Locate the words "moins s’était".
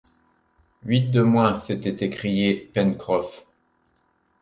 1.21-2.03